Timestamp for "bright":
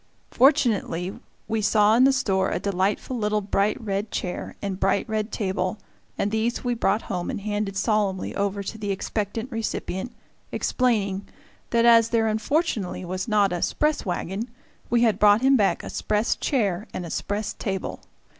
3.39-3.79, 4.79-5.07